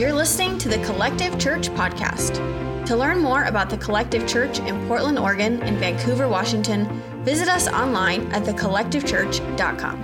[0.00, 2.86] You're listening to the Collective Church Podcast.
[2.86, 7.68] To learn more about the Collective Church in Portland, Oregon, and Vancouver, Washington, visit us
[7.68, 10.00] online at thecollectivechurch.com.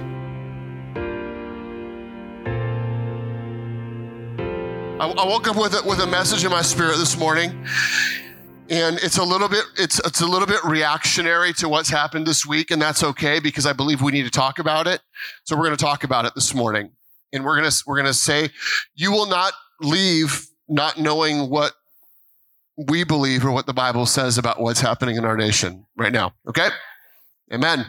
[5.01, 7.53] I, woke up with a, with a message in my spirit this morning,
[8.69, 12.45] and it's a little bit it's it's a little bit reactionary to what's happened this
[12.45, 15.01] week, and that's okay because I believe we need to talk about it.
[15.45, 16.91] So we're going to talk about it this morning,
[17.33, 18.51] and we're gonna we're gonna say,
[18.95, 21.73] you will not leave not knowing what
[22.77, 26.35] we believe or what the Bible says about what's happening in our nation right now.
[26.49, 26.69] Okay?
[27.53, 27.87] Amen.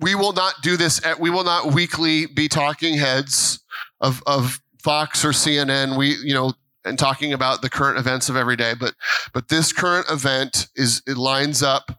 [0.00, 1.04] We will not do this.
[1.04, 3.60] At, we will not weekly be talking heads
[4.00, 5.96] of, of Fox or CNN.
[5.96, 6.54] We, you know,
[6.84, 8.74] and talking about the current events of every day.
[8.78, 8.94] But,
[9.32, 11.98] but this current event is, it lines up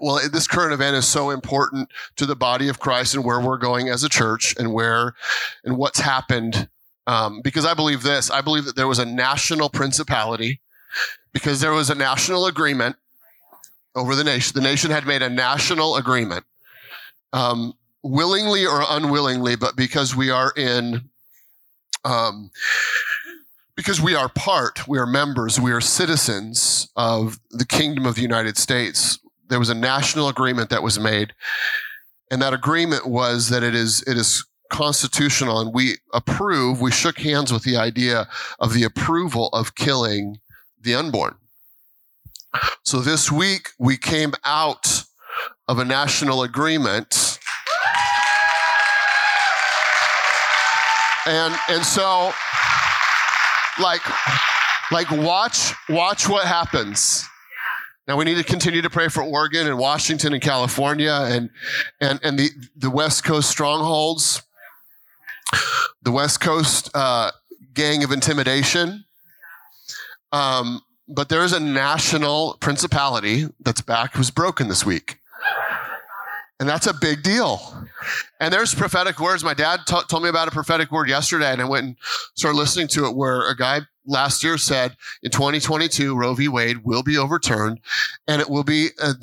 [0.00, 3.58] well, this current event is so important to the body of Christ and where we're
[3.58, 5.14] going as a church and where
[5.64, 6.68] and what's happened
[7.08, 8.30] um, because I believe this.
[8.30, 10.60] I believe that there was a national principality
[11.32, 12.96] because there was a national agreement
[13.96, 14.52] over the nation.
[14.54, 16.44] The nation had made a national agreement,
[17.32, 21.08] um, willingly or unwillingly, but because we are in,
[22.04, 22.50] um,
[23.74, 28.22] because we are part, we are members, we are citizens of the kingdom of the
[28.22, 29.18] United States.
[29.48, 31.32] There was a national agreement that was made,
[32.30, 37.18] and that agreement was that it is it is constitutional and we approve, we shook
[37.18, 40.38] hands with the idea of the approval of killing
[40.80, 41.36] the unborn.
[42.82, 45.04] So this week we came out
[45.66, 47.38] of a national agreement.
[51.26, 52.32] And and so
[53.80, 54.00] like
[54.90, 57.24] like watch watch what happens.
[58.06, 61.50] Now we need to continue to pray for Oregon and Washington and California and
[62.00, 64.42] and and the the West Coast strongholds
[66.02, 67.30] the West Coast uh,
[67.74, 69.04] gang of intimidation.
[70.32, 75.18] Um, but there is a national principality that's back was broken this week.
[76.60, 77.86] And that's a big deal.
[78.40, 79.44] And there's prophetic words.
[79.44, 81.96] My dad t- told me about a prophetic word yesterday, and I went and
[82.34, 86.48] started listening to it where a guy last year said in 2022, Roe v.
[86.48, 87.80] Wade will be overturned,
[88.26, 88.88] and it will be.
[89.00, 89.14] A,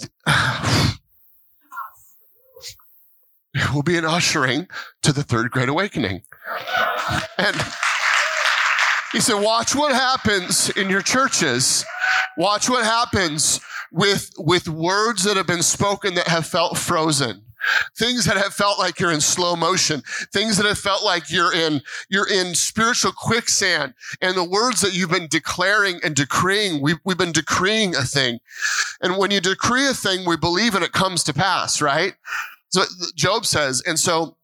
[3.74, 4.68] will be an ushering
[5.04, 6.22] to the third great awakening.
[7.38, 7.56] And
[9.12, 11.86] he said, Watch what happens in your churches.
[12.38, 13.62] Watch what happens
[13.92, 17.42] with, with words that have been spoken that have felt frozen.
[17.98, 20.04] Things that have felt like you're in slow motion.
[20.32, 23.94] Things that have felt like you're in, you're in spiritual quicksand.
[24.22, 28.40] And the words that you've been declaring and decreeing, we've, we've been decreeing a thing.
[29.02, 32.14] And when you decree a thing, we believe and it comes to pass, right?
[32.76, 32.84] So
[33.16, 34.36] Job says, and so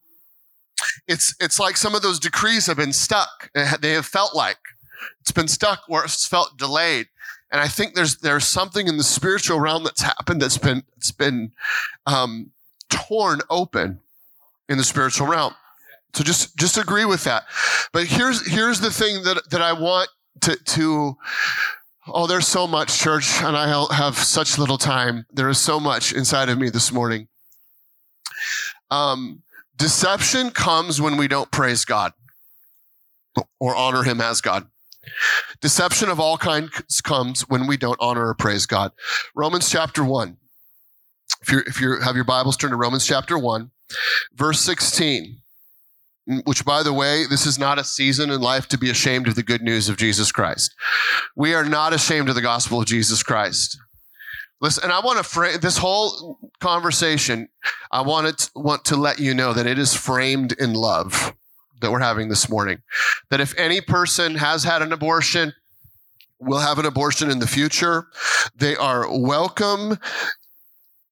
[1.06, 3.50] it's it's like some of those decrees have been stuck.
[3.80, 4.56] They have felt like
[5.20, 7.08] it's been stuck or it's felt delayed.
[7.50, 11.10] And I think there's there's something in the spiritual realm that's happened that's been it's
[11.10, 11.52] been
[12.06, 12.52] um,
[12.88, 14.00] torn open
[14.66, 15.54] in the spiritual realm.
[16.14, 17.44] So just just agree with that.
[17.92, 20.08] But here's here's the thing that that I want
[20.40, 21.18] to to
[22.06, 25.26] oh there's so much church and I have such little time.
[25.30, 27.28] There is so much inside of me this morning.
[28.92, 29.42] Um,
[29.78, 32.12] deception comes when we don't praise God
[33.58, 34.66] or honor Him as God.
[35.62, 38.92] Deception of all kinds comes when we don't honor or praise God.
[39.34, 40.36] Romans chapter 1.
[41.40, 43.70] If you if you have your Bibles, turn to Romans chapter 1,
[44.34, 45.38] verse 16.
[46.44, 49.34] Which, by the way, this is not a season in life to be ashamed of
[49.34, 50.72] the good news of Jesus Christ.
[51.34, 53.76] We are not ashamed of the gospel of Jesus Christ.
[54.62, 57.48] Listen, and I want to frame this whole conversation.
[57.90, 61.34] I want to want to let you know that it is framed in love
[61.80, 62.78] that we're having this morning.
[63.28, 65.52] That if any person has had an abortion,
[66.38, 68.06] will have an abortion in the future,
[68.54, 69.98] they are welcome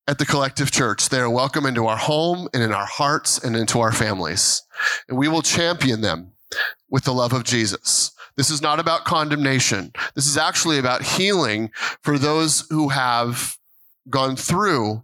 [0.07, 1.09] at the collective church.
[1.09, 4.63] They are welcome into our home and in our hearts and into our families.
[5.09, 6.33] And we will champion them
[6.89, 8.13] with the love of Jesus.
[8.37, 9.93] This is not about condemnation.
[10.15, 11.71] This is actually about healing
[12.03, 13.57] for those who have
[14.09, 15.03] gone through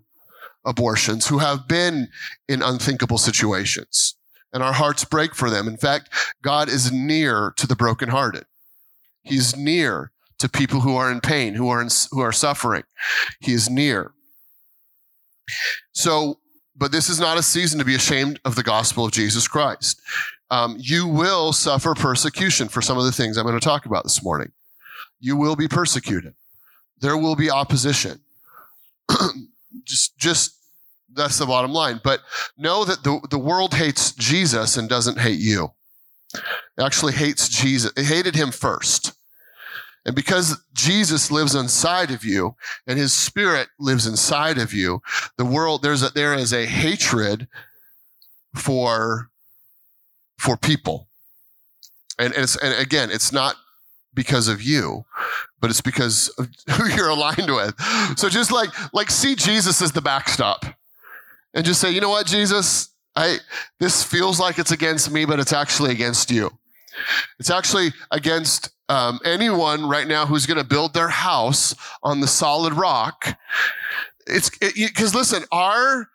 [0.64, 2.08] abortions, who have been
[2.49, 4.14] in unthinkable situations.
[4.52, 5.69] And our hearts break for them.
[5.69, 6.11] In fact,
[6.43, 8.44] God is near to the brokenhearted.
[9.23, 12.84] He's near to people who are in pain, who are in, who are suffering.
[13.40, 14.12] He is near.
[15.93, 16.38] So,
[16.75, 20.00] but this is not a season to be ashamed of the gospel of Jesus Christ
[20.50, 24.04] um, you will suffer persecution for some of the things I'm going to talk about
[24.04, 24.52] this morning.
[25.20, 26.34] You will be persecuted.
[27.00, 28.20] There will be opposition.
[29.84, 30.56] just, just
[31.12, 32.00] that's the bottom line.
[32.02, 32.20] But
[32.56, 35.72] know that the, the world hates Jesus and doesn't hate you.
[36.34, 37.92] It actually hates Jesus.
[37.96, 39.12] It hated him first.
[40.04, 42.54] And because Jesus lives inside of you
[42.87, 45.02] and his spirit lives inside of you,
[45.37, 47.49] the world, there's a, there is a hatred
[48.54, 49.31] for,
[50.46, 51.08] for people.
[52.20, 53.56] And, and, and again, it's not
[54.14, 55.04] because of you,
[55.60, 57.75] but it's because of who you're aligned with.
[58.16, 60.64] So just like, like see Jesus as the backstop
[61.52, 63.38] and just say, you know what, Jesus, I,
[63.81, 66.50] this feels like it's against me, but it's actually against you.
[67.40, 72.28] It's actually against um, anyone right now who's going to build their house on the
[72.28, 73.37] solid rock.
[74.28, 76.08] It's because it, listen, our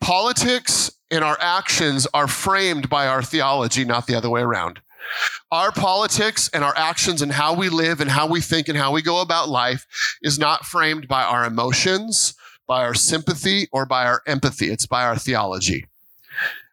[0.00, 4.80] politics and our actions are framed by our theology, not the other way around.
[5.52, 8.92] Our politics and our actions and how we live and how we think and how
[8.92, 9.86] we go about life
[10.20, 12.34] is not framed by our emotions,
[12.66, 14.70] by our sympathy, or by our empathy.
[14.70, 15.86] It's by our theology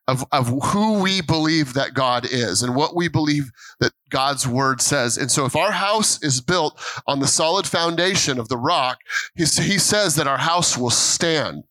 [0.08, 4.82] of, of who we believe that God is and what we believe that God's word
[4.82, 5.18] says.
[5.18, 9.00] And so if our house is built on the solid foundation of the rock,
[9.36, 11.64] he, he says that our house will stand.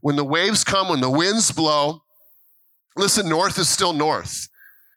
[0.00, 2.02] When the waves come, when the winds blow,
[2.96, 4.48] listen, north is still north.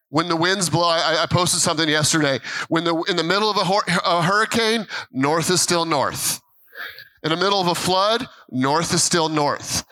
[0.09, 2.39] When the winds blow, I, I posted something yesterday.
[2.67, 6.41] When the in the middle of a, a hurricane, north is still north.
[7.21, 9.83] In the middle of a flood, north is still north.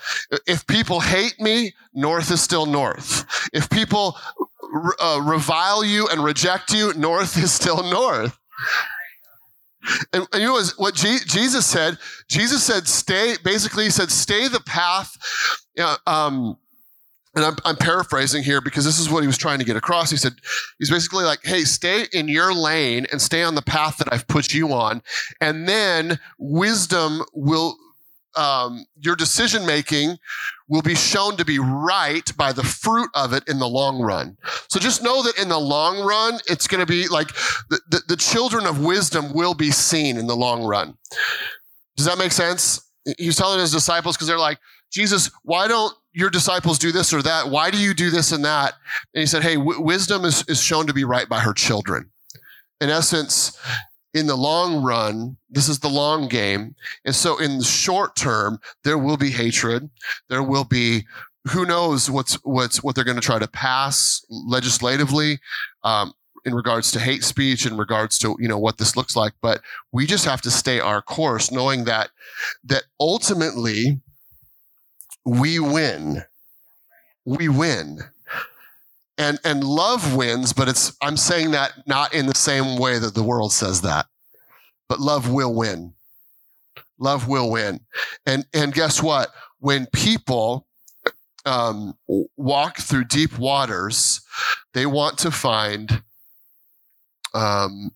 [0.48, 3.26] If people hate me, north is still north.
[3.54, 4.18] If people
[5.00, 8.38] uh, revile you and reject you, north is still north.
[10.14, 11.98] And, and you know what G- Jesus said?
[12.30, 15.18] Jesus said, stay, basically, he said, stay the path.
[15.78, 16.58] Uh, um,
[17.38, 20.10] and I'm, I'm, paraphrasing here because this is what he was trying to get across.
[20.10, 20.34] He said,
[20.80, 24.28] he's basically like, hey, stay in your lane and stay on the path that I've
[24.28, 25.04] put you on.
[25.40, 27.78] And then wisdom will,
[28.36, 30.18] um, your decision making
[30.68, 34.36] will be shown to be right by the fruit of it in the long run.
[34.68, 37.28] So just know that in the long run, it's going to be like
[37.70, 40.98] the, the, the children of wisdom will be seen in the long run.
[41.98, 42.82] Does that make sense?
[43.20, 44.58] He's telling his disciples because they're like,
[44.92, 47.50] Jesus, why don't your disciples do this or that?
[47.50, 48.74] Why do you do this and that?
[49.14, 52.10] And he said, Hey, w- wisdom is, is shown to be right by her children.
[52.82, 53.56] In essence,
[54.16, 56.74] in the long run, this is the long game.
[57.06, 59.92] And so in the short term, there will be hatred.
[60.28, 61.06] There will be
[61.52, 65.40] who knows what's what's what they're going to try to pass legislatively
[65.84, 66.14] um,
[66.46, 69.34] in regards to hate speech, in regards to you know what this looks like.
[69.40, 69.62] But
[69.92, 72.10] we just have to stay our course, knowing that
[72.64, 74.02] that ultimately
[75.28, 76.24] we win.
[77.26, 78.00] We win.
[79.18, 83.14] And and love wins, but it's I'm saying that not in the same way that
[83.14, 84.06] the world says that.
[84.88, 85.94] But love will win.
[86.98, 87.82] Love will win.
[88.26, 89.30] And and guess what?
[89.60, 90.66] When people
[91.46, 91.98] um,
[92.38, 94.22] walk through deep waters,
[94.74, 96.04] they want to find
[97.34, 97.92] um,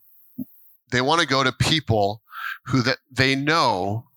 [0.91, 2.23] they want to go to people
[2.65, 4.07] who that they know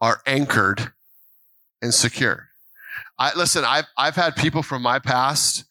[0.00, 0.92] are anchored
[1.82, 2.48] and secure.
[3.18, 3.64] I listen.
[3.64, 5.64] I've I've had people from my past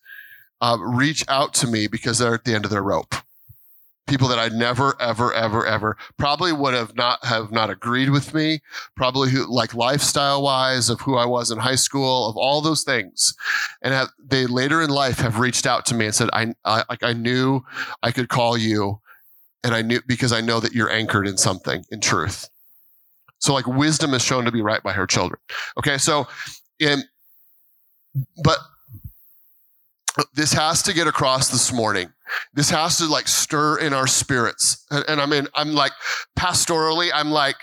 [0.61, 3.15] uh, reach out to me because they're at the end of their rope.
[4.07, 8.33] People that I never, ever, ever, ever probably would have not have not agreed with
[8.33, 8.61] me.
[8.95, 12.83] Probably who like lifestyle wise of who I was in high school, of all those
[12.83, 13.33] things,
[13.81, 16.83] and have, they later in life have reached out to me and said, "I, I
[16.89, 17.65] like I knew
[18.01, 19.01] I could call you,
[19.63, 22.49] and I knew because I know that you're anchored in something in truth."
[23.39, 25.39] So like wisdom is shown to be right by her children.
[25.77, 26.27] Okay, so
[26.79, 27.03] in
[28.43, 28.57] but
[30.33, 32.11] this has to get across this morning.
[32.53, 34.85] This has to like stir in our spirits.
[34.89, 35.91] And, and I mean, I'm like
[36.37, 37.57] pastorally, I'm like,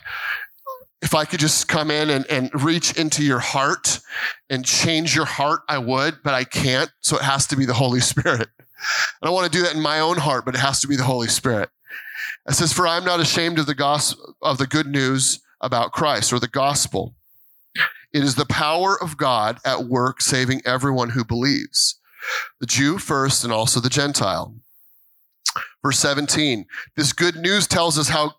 [1.03, 4.01] if I could just come in and, and reach into your heart
[4.49, 6.91] and change your heart, I would, but I can't.
[7.03, 8.49] So it has to be the Holy Spirit.
[9.23, 10.97] I don't want to do that in my own heart, but it has to be
[10.97, 11.69] the Holy Spirit.
[12.49, 16.33] It says, For I'm not ashamed of the gospel of the good news about Christ
[16.33, 17.15] or the gospel.
[18.13, 21.99] It is the power of God at work saving everyone who believes,
[22.61, 24.55] the Jew first and also the Gentile.
[25.83, 26.67] Verse 17
[26.97, 28.35] this good news tells us how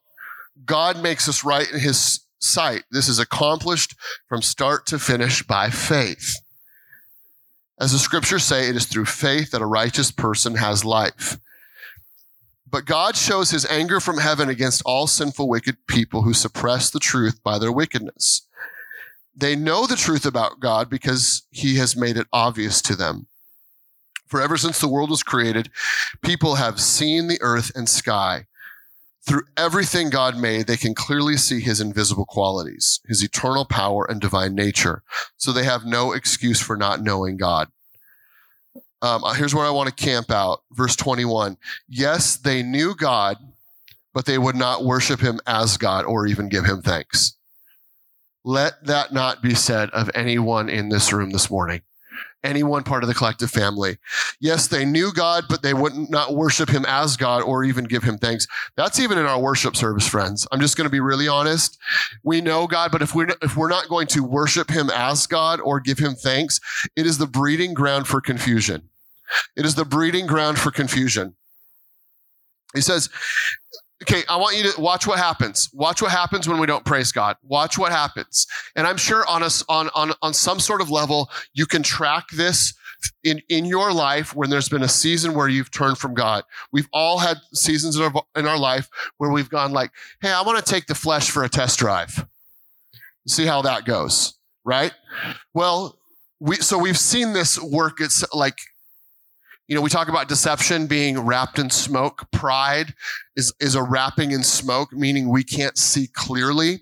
[0.65, 2.84] God makes us right in his sight.
[2.91, 3.96] This is accomplished
[4.27, 6.36] from start to finish by faith.
[7.79, 11.38] As the scriptures say, it is through faith that a righteous person has life.
[12.69, 17.00] But God shows his anger from heaven against all sinful, wicked people who suppress the
[17.00, 18.48] truth by their wickedness.
[19.36, 23.27] They know the truth about God because he has made it obvious to them.
[24.27, 25.69] For ever since the world was created,
[26.24, 28.48] people have seen the earth and sky.
[29.27, 34.22] Through everything God made, they can clearly see his invisible qualities, his eternal power and
[34.22, 35.03] divine nature.
[35.38, 37.69] So they have no excuse for not knowing God.
[39.01, 40.63] Um, here's where I want to camp out.
[40.71, 41.57] Verse 21.
[41.87, 43.37] Yes, they knew God,
[44.13, 47.35] but they would not worship him as God or even give him thanks.
[48.43, 51.81] Let that not be said of anyone in this room this morning
[52.45, 53.97] any one part of the collective family.
[54.39, 58.03] Yes, they knew God, but they would not worship him as God or even give
[58.03, 58.47] him thanks.
[58.77, 60.47] That's even in our worship service, friends.
[60.51, 61.77] I'm just going to be really honest.
[62.23, 65.59] We know God, but if we're, if we're not going to worship him as God
[65.59, 66.59] or give him thanks,
[66.95, 68.89] it is the breeding ground for confusion.
[69.55, 71.35] It is the breeding ground for confusion.
[72.73, 73.09] He says,
[74.05, 75.69] okay, I want you to watch what happens.
[75.74, 77.38] Watch what happens when we don't praise God.
[77.43, 78.45] Watch what happens.
[78.75, 82.25] And I'm sure on us on, on, on some sort of level, you can track
[82.29, 82.74] this
[83.24, 86.43] in, in your life when there's been a season where you've turned from God.
[86.71, 90.41] We've all had seasons in our, in our life where we've gone like, Hey, I
[90.43, 92.25] want to take the flesh for a test drive.
[93.27, 94.35] See how that goes.
[94.63, 94.93] Right?
[95.53, 95.97] Well,
[96.39, 98.00] we, so we've seen this work.
[98.00, 98.57] It's like
[99.67, 102.29] you know, we talk about deception being wrapped in smoke.
[102.31, 102.93] Pride
[103.36, 106.81] is, is a wrapping in smoke, meaning we can't see clearly.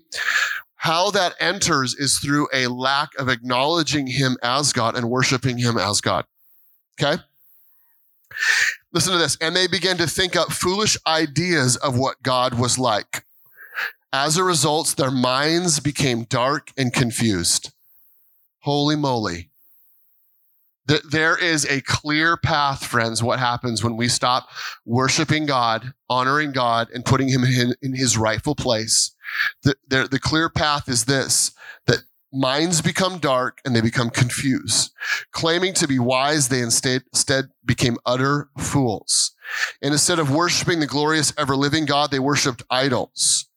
[0.76, 5.78] How that enters is through a lack of acknowledging him as God and worshiping him
[5.78, 6.26] as God.
[7.00, 7.22] Okay?
[8.92, 9.38] Listen to this.
[9.40, 13.24] And they began to think up foolish ideas of what God was like.
[14.12, 17.72] As a result, their minds became dark and confused.
[18.60, 19.48] Holy moly
[20.86, 24.48] there is a clear path, friends, what happens when we stop
[24.84, 29.14] worshiping God, honoring God, and putting Him in, in His rightful place.
[29.62, 31.52] The, the, the clear path is this
[31.86, 32.00] that
[32.32, 34.92] minds become dark and they become confused.
[35.32, 39.32] Claiming to be wise, they instead, instead became utter fools.
[39.80, 43.48] And instead of worshiping the glorious, ever living God, they worshiped idols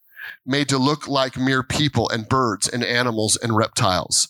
[0.46, 4.28] made to look like mere people and birds and animals and reptiles.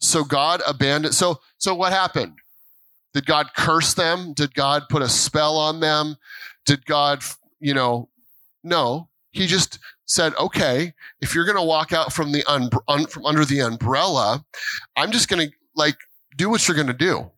[0.00, 1.14] So God abandoned.
[1.14, 2.34] So, so what happened?
[3.14, 4.32] Did God curse them?
[4.32, 6.16] Did God put a spell on them?
[6.66, 7.22] Did God,
[7.60, 8.08] you know,
[8.62, 9.08] no.
[9.30, 13.26] He just said, okay, if you're going to walk out from the un- un- from
[13.26, 14.44] under the umbrella,
[14.96, 15.96] I'm just going to like
[16.36, 17.30] do what you're going to do.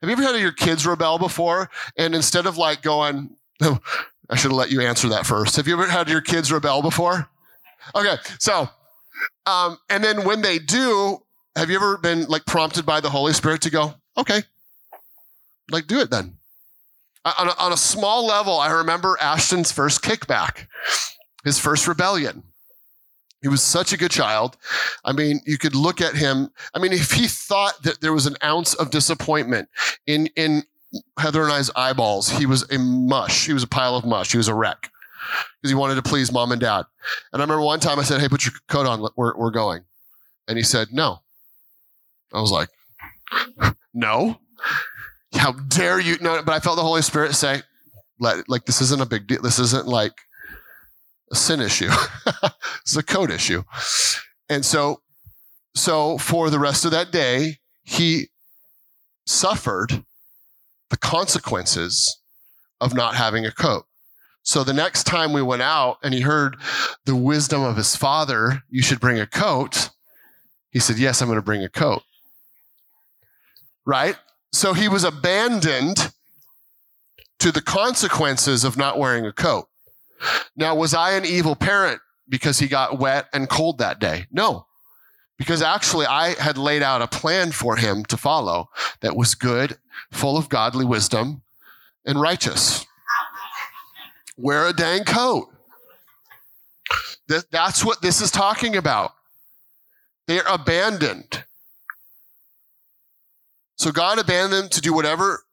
[0.00, 1.70] Have you ever had your kids rebel before?
[1.96, 3.36] And instead of like going,
[4.30, 5.56] I should have let you answer that first.
[5.56, 7.28] Have you ever had your kids rebel before?
[7.94, 8.68] Okay, so,
[9.46, 11.18] um, and then when they do,
[11.56, 14.42] have you ever been like prompted by the Holy Spirit to go, okay,
[15.70, 16.36] like do it then?
[17.24, 20.66] On a, on a small level, I remember Ashton's first kickback,
[21.44, 22.42] his first rebellion.
[23.40, 24.56] He was such a good child.
[25.04, 26.50] I mean, you could look at him.
[26.74, 29.68] I mean, if he thought that there was an ounce of disappointment
[30.06, 30.64] in, in
[31.18, 33.46] Heather and I's eyeballs, he was a mush.
[33.46, 34.32] He was a pile of mush.
[34.32, 34.90] He was a wreck
[35.60, 36.84] because he wanted to please mom and dad.
[37.32, 39.08] And I remember one time I said, Hey, put your coat on.
[39.16, 39.82] We're, we're going.
[40.48, 41.20] And he said, No.
[42.32, 42.68] I was like,
[43.92, 44.38] No.
[45.34, 46.16] How dare you?
[46.20, 47.62] No, but I felt the Holy Spirit say,
[48.20, 49.42] let, like, this isn't a big deal.
[49.42, 50.12] This isn't like
[51.32, 51.90] a sin issue.
[52.82, 53.64] it's a code issue.
[54.48, 55.02] And so,
[55.74, 58.28] so for the rest of that day, he
[59.26, 60.04] suffered
[60.94, 62.20] the consequences
[62.80, 63.84] of not having a coat.
[64.44, 66.56] So the next time we went out and he heard
[67.04, 69.90] the wisdom of his father, you should bring a coat.
[70.70, 72.04] He said, Yes, I'm going to bring a coat.
[73.84, 74.14] Right?
[74.52, 76.12] So he was abandoned
[77.40, 79.66] to the consequences of not wearing a coat.
[80.54, 84.26] Now, was I an evil parent because he got wet and cold that day?
[84.30, 84.66] No
[85.38, 88.68] because actually I had laid out a plan for him to follow
[89.00, 89.76] that was good,
[90.14, 91.42] full of godly wisdom,
[92.06, 92.86] and righteous.
[94.36, 95.48] Wear a dang coat.
[97.50, 99.12] That's what this is talking about.
[100.26, 101.44] They're abandoned.
[103.76, 105.44] So God abandoned them to do whatever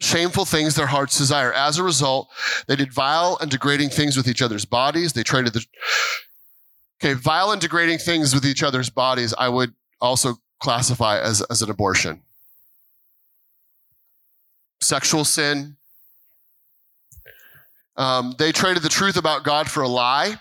[0.00, 1.52] shameful things their hearts desire.
[1.52, 2.28] As a result,
[2.66, 5.12] they did vile and degrading things with each other's bodies.
[5.12, 5.64] They traded the
[7.02, 9.72] Okay, vile and degrading things with each other's bodies, I would
[10.02, 12.20] also classify as, as an abortion.
[14.80, 15.76] Sexual sin.
[17.96, 20.36] Um, they traded the truth about God for a lie.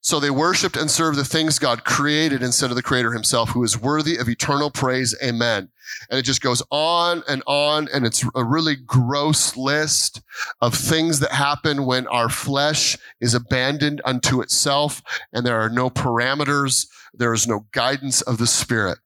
[0.00, 3.62] So they worshiped and served the things God created instead of the Creator Himself, who
[3.62, 5.14] is worthy of eternal praise.
[5.22, 5.68] Amen.
[6.10, 7.88] And it just goes on and on.
[7.92, 10.22] And it's a really gross list
[10.60, 15.90] of things that happen when our flesh is abandoned unto itself and there are no
[15.90, 18.98] parameters, there is no guidance of the Spirit.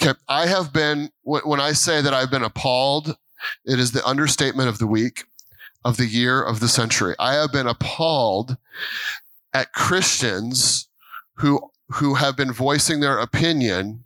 [0.00, 3.16] Okay, I have been, when I say that I've been appalled,
[3.64, 5.24] it is the understatement of the week
[5.84, 7.14] of the year of the century.
[7.18, 8.56] I have been appalled
[9.54, 10.88] at Christians
[11.34, 14.04] who who have been voicing their opinion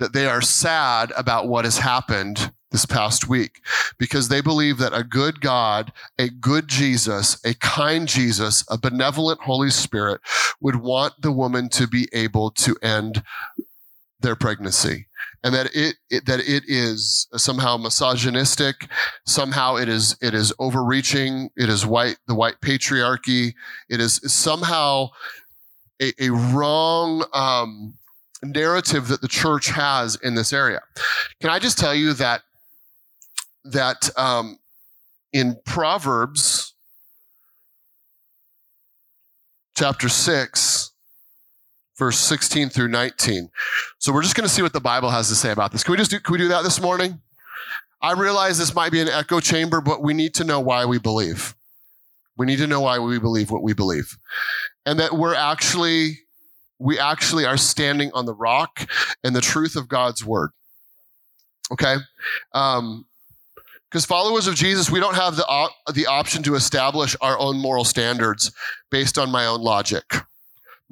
[0.00, 3.60] that they are sad about what has happened this past week
[3.98, 9.40] because they believe that a good God, a good Jesus, a kind Jesus, a benevolent
[9.42, 10.20] Holy Spirit
[10.60, 13.22] would want the woman to be able to end
[14.22, 15.06] their pregnancy
[15.44, 18.88] and that it, it, that it is somehow misogynistic.
[19.26, 21.50] Somehow it is it is overreaching.
[21.56, 23.54] It is white the white patriarchy.
[23.88, 25.08] It is somehow
[26.00, 27.94] a, a wrong um,
[28.42, 30.80] narrative that the church has in this area.
[31.40, 32.42] Can i just tell you that
[33.64, 34.58] that um,
[35.32, 36.74] in proverbs
[39.74, 40.81] chapter 6
[41.98, 43.50] verse 16 through 19.
[43.98, 45.84] So we're just going to see what the Bible has to say about this.
[45.84, 47.20] Can we just do, can we do that this morning?
[48.00, 50.98] I realize this might be an echo chamber, but we need to know why we
[50.98, 51.54] believe.
[52.36, 54.18] We need to know why we believe what we believe.
[54.84, 56.18] And that we're actually,
[56.78, 58.88] we actually are standing on the rock
[59.22, 60.50] and the truth of God's word.
[61.70, 61.96] Okay?
[62.52, 63.06] Um,
[63.88, 67.58] because followers of Jesus, we don't have the, op- the option to establish our own
[67.58, 68.50] moral standards
[68.90, 70.04] based on my own logic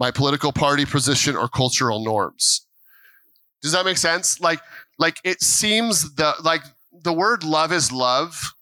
[0.00, 2.66] my political party position or cultural norms.
[3.62, 4.40] Does that make sense?
[4.40, 4.60] Like,
[4.98, 8.54] like it seems the like the word love is love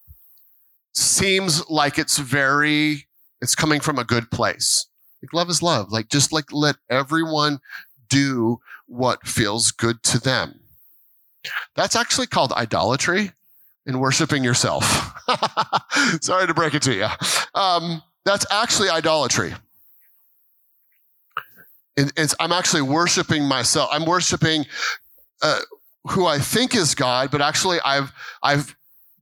[0.95, 3.07] seems like it's very
[3.40, 4.87] it's coming from a good place.
[5.23, 5.92] Like love is love.
[5.92, 7.61] Like just like let everyone
[8.09, 10.59] do what feels good to them.
[11.76, 13.30] That's actually called idolatry
[13.87, 14.85] and worshiping yourself.
[16.21, 17.07] Sorry to break it to you.
[17.54, 19.54] Um, that's actually idolatry
[22.40, 23.88] I'm actually worshiping myself.
[23.93, 24.67] I'm worshiping
[25.43, 25.61] uh,
[26.09, 28.12] who I think is God, but actually I've
[28.43, 28.76] I've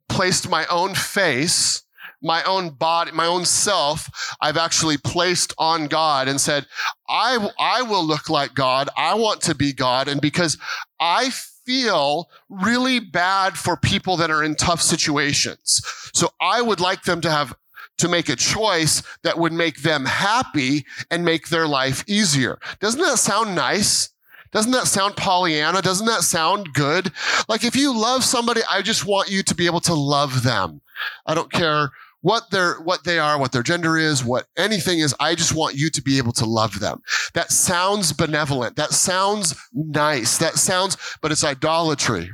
[0.09, 1.83] placed my own face,
[2.23, 4.09] my own body, my own self.
[4.41, 6.67] I've actually placed on God and said,
[7.09, 8.89] I I will look like God.
[8.97, 10.59] I want to be God, and because
[11.01, 11.31] I
[11.67, 15.83] feel really bad for people that are in tough situations.
[16.15, 17.55] So I would like them to have
[17.99, 22.59] to make a choice that would make them happy and make their life easier.
[22.81, 24.11] Doesn't that sound nice?
[24.53, 25.83] Doesn't that sound Pollyanna?
[25.83, 27.13] Doesn't that sound good?
[27.49, 30.81] Like if you love somebody, I just want you to be able to love them.
[31.27, 31.91] I don't care
[32.23, 35.15] what their what they are, what their gender is, what anything is.
[35.21, 37.03] I just want you to be able to love them.
[37.35, 38.77] That sounds benevolent.
[38.77, 40.39] That sounds nice.
[40.39, 42.31] That sounds, but it's idolatry.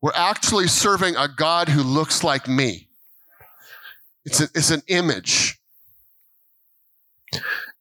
[0.00, 2.85] We're actually serving a God who looks like me.
[4.26, 5.58] It's, a, it's an image.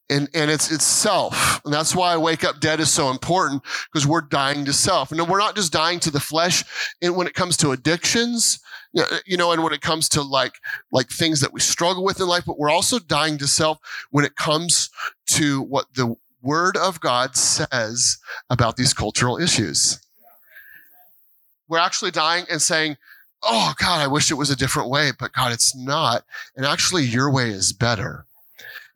[0.10, 1.60] And, and it's, itself.
[1.66, 5.12] And that's why Wake Up Dead is so important because we're dying to self.
[5.12, 6.64] And we're not just dying to the flesh
[7.02, 8.60] and when it comes to addictions,
[9.26, 10.54] you know, and when it comes to like,
[10.92, 13.80] like things that we struggle with in life, but we're also dying to self
[14.12, 14.92] when it comes
[15.26, 18.18] to what the word of God says
[18.52, 20.00] about these cultural issues.
[21.68, 22.98] We're actually dying and saying,
[23.46, 26.24] oh God, I wish it was a different way, but God, it's not.
[26.56, 28.26] And actually, your way is better.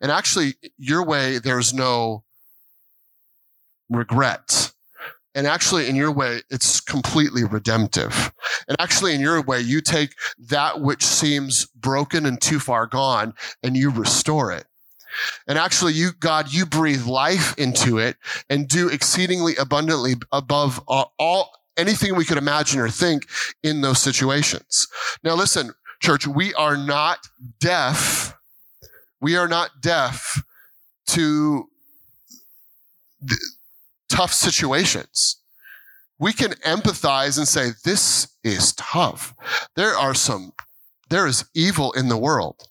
[0.00, 2.24] And actually, your way, there's no
[3.88, 4.72] regret.
[5.34, 8.32] And actually, in your way, it's completely redemptive.
[8.66, 13.34] And actually, in your way, you take that which seems broken and too far gone
[13.62, 14.64] and you restore it.
[15.46, 18.16] And actually, you, God, you breathe life into it
[18.48, 23.26] and do exceedingly abundantly above all, all anything we could imagine or think
[23.62, 24.86] in those situations.
[25.24, 27.18] Now, listen, church, we are not
[27.58, 28.36] deaf.
[29.20, 30.42] We are not deaf
[31.08, 31.68] to
[34.08, 35.36] tough situations.
[36.18, 39.34] We can empathize and say, this is tough.
[39.74, 40.52] There are some,
[41.08, 42.68] there is evil in the world.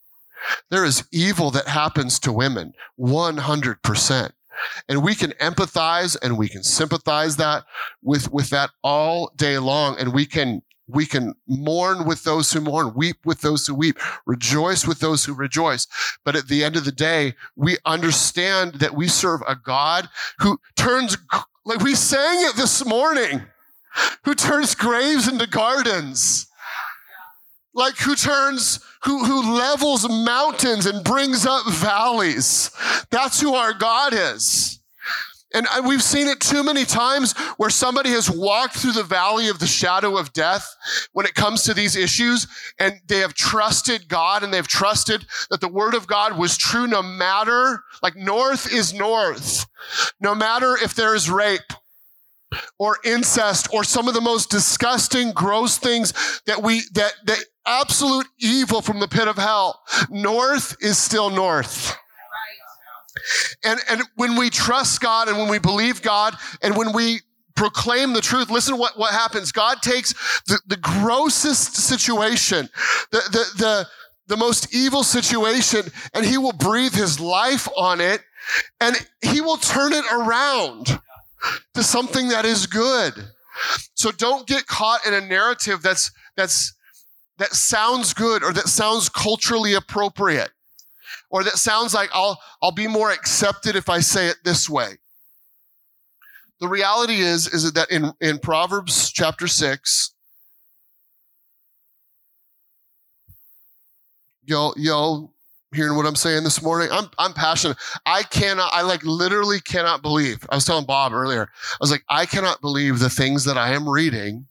[0.69, 4.32] There is evil that happens to women 100%.
[4.88, 7.65] And we can empathize and we can sympathize that
[8.02, 9.98] with, with that all day long.
[9.98, 13.98] And we can, we can mourn with those who mourn, weep with those who weep,
[14.26, 15.88] rejoice with those who rejoice.
[16.26, 20.60] But at the end of the day, we understand that we serve a God who
[20.76, 21.17] turns,
[21.65, 23.43] like we sang it this morning,
[24.26, 26.49] who turns graves into gardens
[27.73, 32.71] like who turns who who levels mountains and brings up valleys
[33.10, 34.79] that's who our god is
[35.53, 39.58] and we've seen it too many times where somebody has walked through the valley of
[39.58, 40.75] the shadow of death
[41.13, 42.47] when it comes to these issues
[42.79, 46.86] and they have trusted God and they've trusted that the word of God was true
[46.86, 49.65] no matter, like north is north.
[50.21, 51.62] No matter if there is rape,
[52.78, 56.14] or incest or some of the most disgusting gross things
[56.46, 59.82] that we that that absolute evil from the pit of hell.
[60.10, 61.96] North is still north.
[63.64, 67.22] And and when we trust god and when we believe god and when we
[67.60, 69.52] proclaim the truth, listen what, what happens.
[69.52, 70.14] God takes
[70.48, 72.70] the, the grossest situation,
[73.12, 73.88] the, the, the,
[74.28, 78.22] the most evil situation, and he will breathe his life on it,
[78.80, 81.02] and he will turn it around
[81.73, 83.13] to something that is good.
[83.95, 86.73] So don't get caught in a narrative that's that's
[87.38, 90.52] that sounds good or that sounds culturally appropriate
[91.30, 94.97] or that sounds like I'll I'll be more accepted if I say it this way.
[96.60, 100.13] The reality is is that in in Proverbs chapter 6
[104.45, 105.32] yo yo
[105.73, 106.89] hearing what I'm saying this morning.
[106.91, 107.77] I'm I'm passionate.
[108.05, 110.45] I cannot, I like literally cannot believe.
[110.49, 113.73] I was telling Bob earlier, I was like, I cannot believe the things that I
[113.73, 114.47] am reading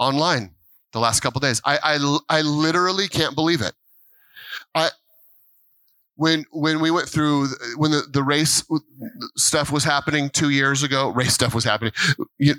[0.00, 0.54] online
[0.92, 1.60] the last couple days.
[1.64, 3.72] I, I I literally can't believe it.
[4.74, 4.90] I
[6.16, 8.64] when when we went through when the, the race
[9.36, 11.92] stuff was happening two years ago, race stuff was happening.
[12.38, 12.54] You,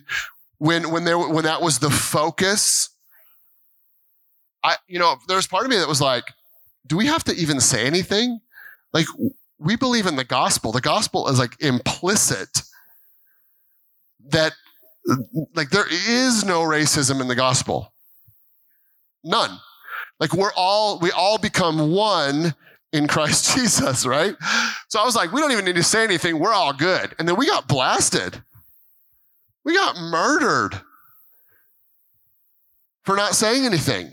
[0.58, 2.90] when when there when that was the focus,
[4.64, 6.26] I you know there was part of me that was like,
[6.88, 8.40] do we have to even say anything?
[8.92, 9.06] Like,
[9.58, 10.72] we believe in the gospel.
[10.72, 12.64] The gospel is like implicit
[14.30, 14.54] that,
[15.56, 17.94] like, there is no racism in the gospel.
[19.24, 19.58] None.
[20.20, 22.54] Like, we're all, we all become one
[22.92, 24.36] in Christ Jesus, right?
[24.90, 26.40] So I was like, we don't even need to say anything.
[26.40, 27.16] We're all good.
[27.20, 28.42] And then we got blasted.
[29.66, 30.80] We got murdered
[33.04, 34.12] for not saying anything.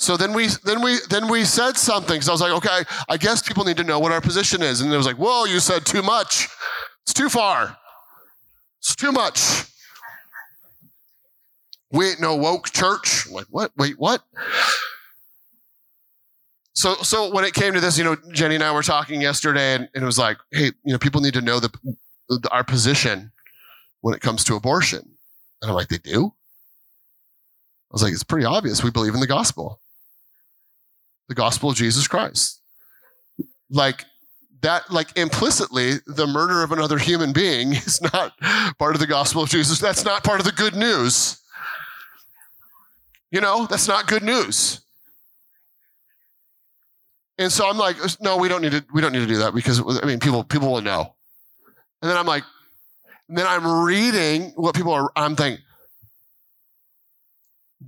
[0.00, 2.22] So then we then we then we said something.
[2.22, 4.80] So I was like, okay, I guess people need to know what our position is.
[4.80, 6.48] And it was like, whoa, you said too much.
[7.02, 7.76] It's too far.
[8.78, 9.66] It's too much.
[11.92, 13.26] We ain't no woke church.
[13.26, 13.72] I'm like, what?
[13.76, 14.22] Wait, what?
[16.72, 19.74] So so when it came to this, you know, Jenny and I were talking yesterday,
[19.74, 21.68] and, and it was like, hey, you know, people need to know the,
[22.30, 23.32] the our position
[24.00, 25.02] when it comes to abortion.
[25.60, 26.32] And I'm like, they do?
[27.90, 28.82] I was like, it's pretty obvious.
[28.82, 29.78] We believe in the gospel
[31.30, 32.60] the gospel of Jesus Christ.
[33.70, 34.04] Like
[34.62, 38.36] that, like implicitly, the murder of another human being is not
[38.78, 39.78] part of the gospel of Jesus.
[39.78, 41.40] That's not part of the good news.
[43.30, 44.80] You know, that's not good news.
[47.38, 49.54] And so I'm like, no, we don't need to, we don't need to do that
[49.54, 51.14] because I mean, people, people will know.
[52.02, 52.42] And then I'm like,
[53.28, 55.64] and then I'm reading what people are, I'm thinking,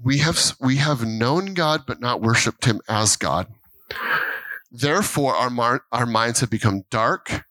[0.02, 3.46] we have we have known God but not worshipped him as God.
[4.70, 7.44] Therefore our mar- our minds have become dark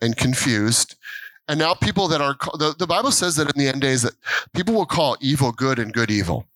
[0.00, 0.96] and confused.
[1.46, 4.14] And now people that are the, the Bible says that in the end days that
[4.54, 6.46] people will call evil good and good evil.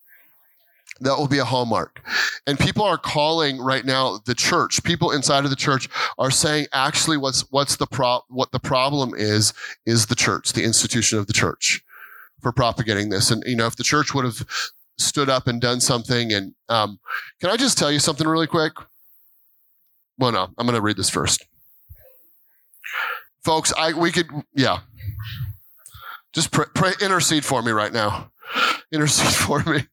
[1.00, 2.02] That will be a hallmark.
[2.46, 5.88] And people are calling right now the church, people inside of the church
[6.18, 9.52] are saying actually what's what's the pro what the problem is
[9.86, 11.84] is the church, the institution of the church
[12.40, 13.30] for propagating this.
[13.30, 14.44] And you know, if the church would have
[14.98, 16.32] stood up and done something.
[16.32, 16.98] And um,
[17.40, 18.72] can I just tell you something really quick?
[20.18, 21.46] Well, no, I'm going to read this first.
[23.44, 24.80] Folks, I we could yeah.
[26.34, 28.30] Just pray, pray intercede for me right now.
[28.92, 29.84] Intercede for me.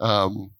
[0.00, 0.50] Um,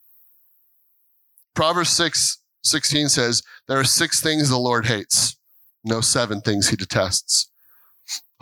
[1.54, 5.36] Proverbs 6 16 says, There are six things the Lord hates,
[5.84, 7.52] no seven things he detests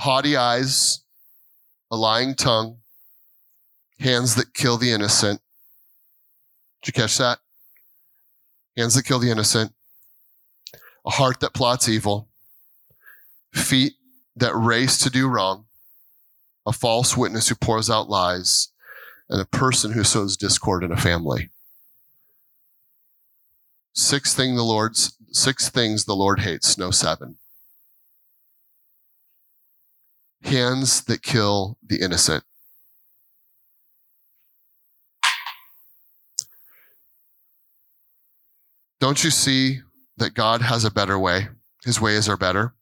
[0.00, 1.04] haughty eyes,
[1.90, 2.78] a lying tongue,
[4.00, 5.40] hands that kill the innocent.
[6.82, 7.38] Did you catch that?
[8.76, 9.72] Hands that kill the innocent,
[11.06, 12.28] a heart that plots evil,
[13.52, 13.94] feet
[14.36, 15.66] that race to do wrong,
[16.66, 18.68] a false witness who pours out lies,
[19.28, 21.50] and a person who sows discord in a family.
[23.92, 27.36] Six thing the Lord's six things the Lord hates, no seven.
[30.42, 32.44] Hands that kill the innocent.
[39.00, 39.80] Don't you see
[40.18, 41.48] that God has a better way?
[41.84, 42.74] His ways are better.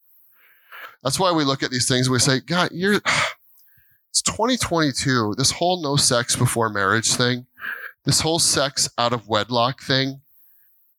[1.02, 2.94] That's why we look at these things and we say, God, you're
[4.10, 5.34] it's 2022.
[5.38, 7.46] This whole no sex before marriage thing,
[8.04, 10.20] this whole sex out of wedlock thing,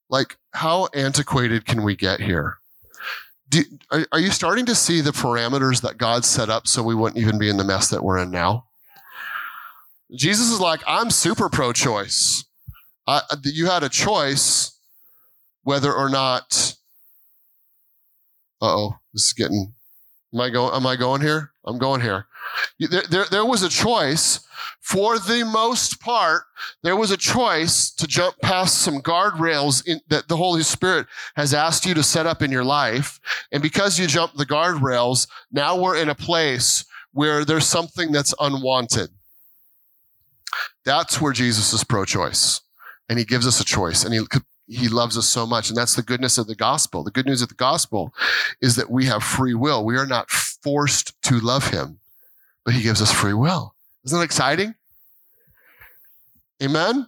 [0.09, 2.57] like how antiquated can we get here?
[3.49, 6.95] Do, are, are you starting to see the parameters that God set up so we
[6.95, 8.65] wouldn't even be in the mess that we're in now?
[10.15, 12.45] Jesus is like, I'm super pro choice.
[13.43, 14.78] you had a choice
[15.63, 16.75] whether or not.
[18.61, 19.73] Uh oh, this is getting.
[20.33, 20.73] Am I going?
[20.75, 21.51] Am I going here?
[21.65, 22.27] I'm going here.
[22.79, 24.41] There, there, there was a choice.
[24.81, 26.43] For the most part,
[26.83, 31.53] there was a choice to jump past some guardrails in, that the Holy Spirit has
[31.53, 33.19] asked you to set up in your life.
[33.51, 38.33] And because you jumped the guardrails, now we're in a place where there's something that's
[38.39, 39.09] unwanted.
[40.85, 42.61] That's where Jesus is pro choice.
[43.09, 44.03] And he gives us a choice.
[44.03, 44.21] And he,
[44.69, 45.69] he loves us so much.
[45.69, 47.03] And that's the goodness of the gospel.
[47.03, 48.13] The good news of the gospel
[48.61, 49.83] is that we have free will.
[49.83, 51.99] We are not forced to love him,
[52.63, 53.73] but he gives us free will.
[54.05, 54.75] Isn't that exciting?
[56.61, 57.07] Amen?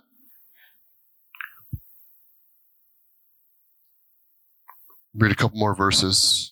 [5.14, 6.52] Read a couple more verses.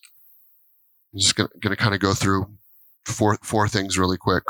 [1.14, 2.46] I'm just going to kind of go through
[3.06, 4.44] four, four things really quick.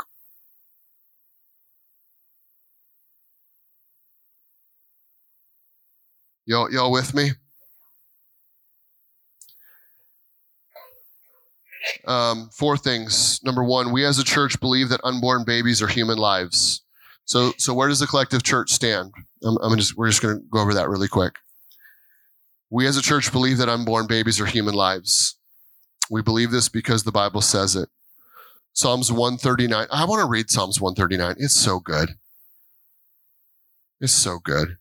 [6.50, 7.30] Y'all, y'all with me?
[12.08, 13.38] Um, four things.
[13.44, 16.82] Number one, we as a church believe that unborn babies are human lives.
[17.24, 19.12] So, so where does the collective church stand?
[19.44, 21.36] I'm, I'm just, we're just going to go over that really quick.
[22.68, 25.38] We as a church believe that unborn babies are human lives.
[26.10, 27.90] We believe this because the Bible says it.
[28.72, 29.86] Psalms 139.
[29.92, 31.36] I want to read Psalms 139.
[31.38, 32.16] It's so good.
[34.00, 34.78] It's so good.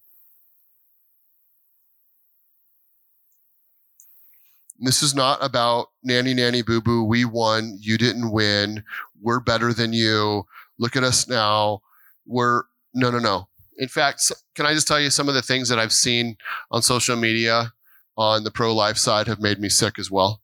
[4.79, 7.03] This is not about nanny, nanny, boo boo.
[7.03, 7.77] We won.
[7.79, 8.83] You didn't win.
[9.21, 10.45] We're better than you.
[10.77, 11.81] Look at us now.
[12.25, 12.63] We're,
[12.93, 13.47] no, no, no.
[13.77, 16.37] In fact, can I just tell you some of the things that I've seen
[16.71, 17.73] on social media
[18.17, 20.41] on the pro life side have made me sick as well?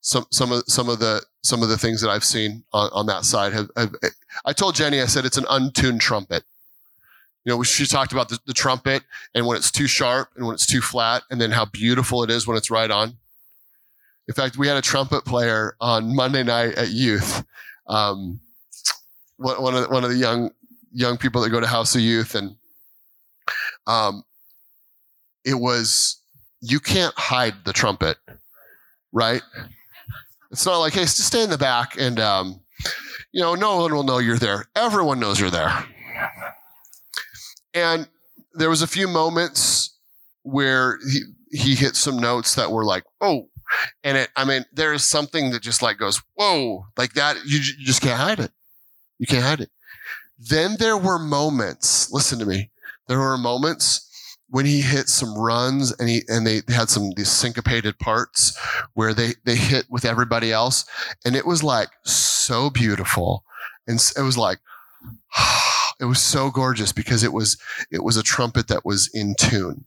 [0.00, 3.06] Some, some of, some of the, some of the things that I've seen on, on
[3.06, 3.94] that side have, have,
[4.44, 6.44] I told Jenny, I said, it's an untuned trumpet.
[7.46, 10.54] You know, she talked about the, the, trumpet and when it's too sharp and when
[10.54, 13.16] it's too flat, and then how beautiful it is when it's right on.
[14.26, 17.44] In fact, we had a trumpet player on Monday night at youth.
[17.86, 18.40] Um,
[19.36, 20.50] one, of the, one of the young
[20.92, 22.56] young people that go to House of Youth, and
[23.86, 24.24] um,
[25.44, 26.20] it was
[26.60, 28.16] you can't hide the trumpet,
[29.12, 29.42] right?
[30.50, 32.60] It's not like hey, just stay in the back, and um,
[33.30, 34.64] you know, no one will know you're there.
[34.74, 35.86] Everyone knows you're there.
[37.76, 38.08] And
[38.54, 39.94] there was a few moments
[40.42, 43.50] where he, he hit some notes that were like, oh,
[44.02, 47.36] and it, I mean, there is something that just like goes, whoa, like that.
[47.44, 48.50] You, you just can't hide it.
[49.18, 49.70] You can't hide it.
[50.38, 52.70] Then there were moments, listen to me.
[53.08, 54.02] There were moments
[54.48, 58.56] when he hit some runs and he, and they had some, these syncopated parts
[58.94, 60.86] where they, they hit with everybody else.
[61.26, 63.44] And it was like so beautiful.
[63.86, 64.58] And it was like,
[65.36, 67.56] ah, it was so gorgeous because it was
[67.90, 69.86] it was a trumpet that was in tune.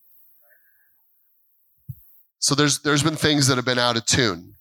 [2.40, 4.56] So there's there's been things that have been out of tune.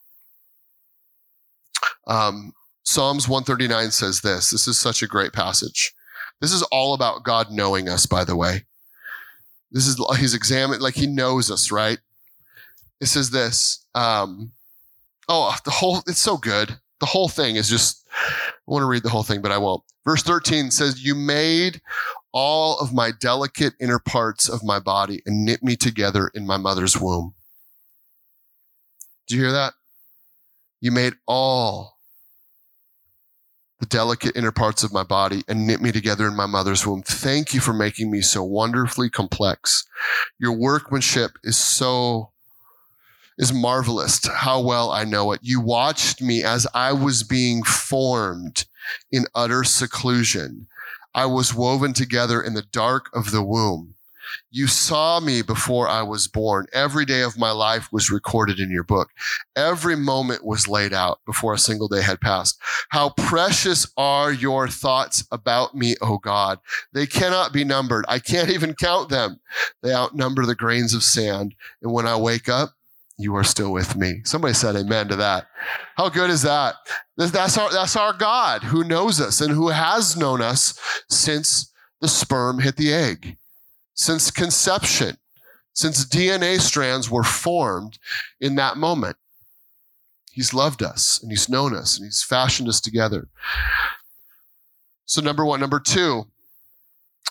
[2.06, 2.52] Um,
[2.84, 4.50] Psalms 139 says this.
[4.50, 5.94] This is such a great passage.
[6.40, 8.64] This is all about God knowing us, by the way.
[9.70, 11.98] This is he's examined like he knows us, right?
[13.00, 13.84] It says this.
[13.94, 14.52] Um,
[15.28, 16.78] oh, the whole it's so good.
[17.00, 18.06] The whole thing is just
[18.68, 19.82] I want to read the whole thing, but I won't.
[20.04, 21.80] Verse 13 says, You made
[22.32, 26.56] all of my delicate inner parts of my body and knit me together in my
[26.56, 27.34] mother's womb.
[29.26, 29.74] Do you hear that?
[30.80, 31.98] You made all
[33.80, 37.02] the delicate inner parts of my body and knit me together in my mother's womb.
[37.02, 39.84] Thank you for making me so wonderfully complex.
[40.38, 42.32] Your workmanship is so
[43.38, 45.40] is marvelous how well I know it.
[45.42, 48.66] You watched me as I was being formed
[49.10, 50.66] in utter seclusion.
[51.14, 53.94] I was woven together in the dark of the womb.
[54.50, 56.66] You saw me before I was born.
[56.72, 59.10] Every day of my life was recorded in your book.
[59.56, 62.60] Every moment was laid out before a single day had passed.
[62.90, 66.58] How precious are your thoughts about me, O God.
[66.92, 68.04] They cannot be numbered.
[68.08, 69.40] I can't even count them.
[69.82, 71.54] They outnumber the grains of sand.
[71.82, 72.74] And when I wake up,
[73.18, 74.20] you are still with me.
[74.24, 75.48] Somebody said amen to that.
[75.96, 76.76] How good is that?
[77.16, 80.78] That's our, that's our God who knows us and who has known us
[81.10, 83.36] since the sperm hit the egg,
[83.94, 85.16] since conception,
[85.72, 87.98] since DNA strands were formed
[88.40, 89.16] in that moment.
[90.30, 93.26] He's loved us and he's known us and he's fashioned us together.
[95.06, 95.58] So, number one.
[95.58, 96.26] Number two,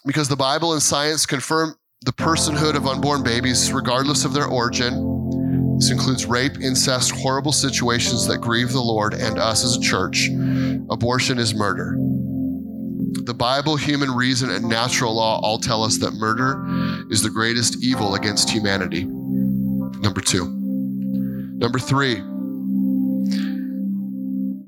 [0.06, 5.17] because the Bible and science confirm the personhood of unborn babies, regardless of their origin,
[5.78, 10.28] this includes rape, incest, horrible situations that grieve the Lord and us as a church.
[10.90, 11.96] Abortion is murder.
[13.26, 16.66] The Bible, human reason, and natural law all tell us that murder
[17.12, 19.06] is the greatest evil against humanity.
[19.06, 20.48] Number two.
[20.50, 22.22] Number three.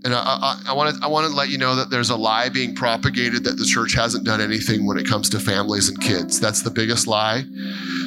[0.10, 2.74] And I want to I want to let you know that there's a lie being
[2.74, 6.40] propagated that the church hasn't done anything when it comes to families and kids.
[6.40, 7.44] That's the biggest lie.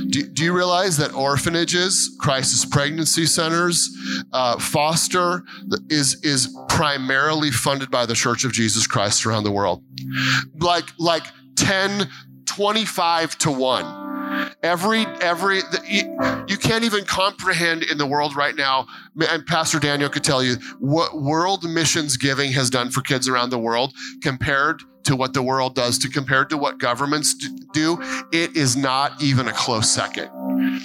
[0.09, 3.89] Do, do you realize that orphanages, crisis pregnancy centers,
[4.33, 5.45] uh, foster
[5.89, 9.85] is is primarily funded by the Church of Jesus Christ around the world?
[10.59, 11.25] Like like
[11.57, 12.09] 10,
[12.47, 14.02] 25 to one
[14.63, 18.87] Every, every, you, you can't even comprehend in the world right now,
[19.29, 23.51] and Pastor Daniel could tell you what world missions giving has done for kids around
[23.51, 23.93] the world
[24.23, 27.35] compared to what the world does, to compared to what governments
[27.73, 27.99] do.
[28.33, 30.31] It is not even a close second.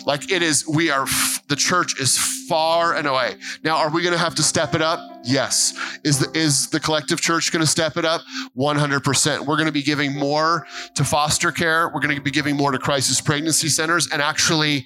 [0.06, 1.06] Like it is, we are,
[1.48, 3.36] the church is far and away.
[3.64, 5.00] Now, are we going to have to step it up?
[5.24, 5.74] Yes.
[6.04, 8.22] Is the, is the collective church going to step it up?
[8.58, 9.40] 100%.
[9.40, 11.90] We're going to be giving more to foster care.
[11.90, 14.86] We're going to be giving more to crisis pregnancy centers and actually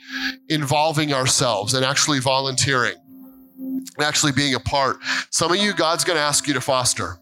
[0.49, 2.95] involving ourselves and actually volunteering
[3.57, 4.97] and actually being a part.
[5.29, 7.19] Some of you, God's going to ask you to foster.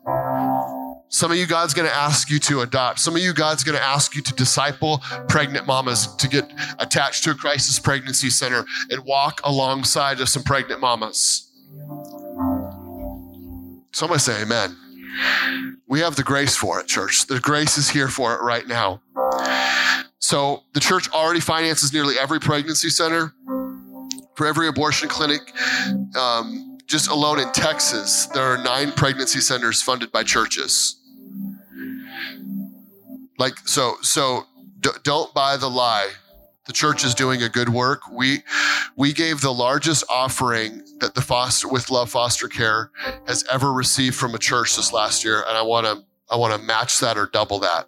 [1.12, 3.00] Some of you, God's going to ask you to adopt.
[3.00, 7.24] Some of you, God's going to ask you to disciple pregnant mamas to get attached
[7.24, 11.52] to a crisis pregnancy center and walk alongside of some pregnant mamas.
[13.92, 14.78] Somebody say amen.
[15.88, 17.26] We have the grace for it, church.
[17.26, 19.02] The grace is here for it right now.
[20.20, 23.34] So the church already finances nearly every pregnancy center,
[24.36, 25.42] for every abortion clinic.
[26.16, 30.99] Um, just alone in Texas, there are nine pregnancy centers funded by churches.
[33.40, 34.44] Like so, so
[34.82, 36.10] d- don't buy the lie.
[36.68, 38.02] The church is doing a good work.
[38.12, 38.44] We
[38.96, 42.92] we gave the largest offering that the foster with love foster care
[43.26, 46.54] has ever received from a church this last year, and I want to I want
[46.54, 47.88] to match that or double that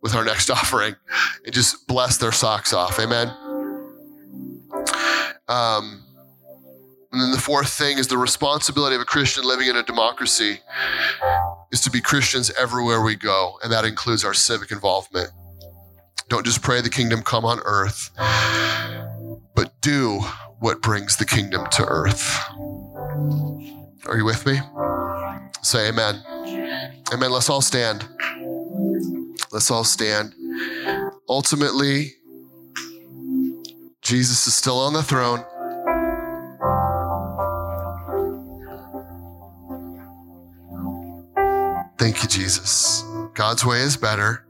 [0.00, 0.94] with our next offering
[1.44, 2.98] and just bless their socks off.
[2.98, 3.28] Amen.
[5.48, 6.04] Um,
[7.10, 10.60] and then the fourth thing is the responsibility of a Christian living in a democracy
[11.72, 15.30] is to be Christians everywhere we go, and that includes our civic involvement.
[16.28, 18.10] Don't just pray the kingdom come on earth,
[19.54, 20.20] but do
[20.60, 22.38] what brings the kingdom to earth.
[24.06, 24.60] Are you with me?
[25.62, 26.22] Say amen.
[27.12, 27.30] Amen.
[27.30, 28.06] Let's all stand.
[29.50, 30.34] Let's all stand.
[31.28, 32.14] Ultimately,
[34.02, 35.44] Jesus is still on the throne.
[42.02, 43.04] Thank you, Jesus.
[43.32, 44.44] God's way is better.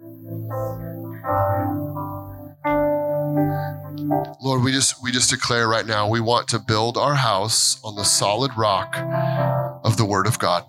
[4.41, 7.95] Lord, we just we just declare right now we want to build our house on
[7.95, 8.97] the solid rock
[9.85, 10.63] of the word of God.